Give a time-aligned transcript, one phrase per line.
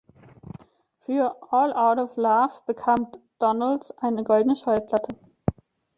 [0.97, 5.15] Für "All Out of Love" bekam Donalds eine Goldene Schallplatte.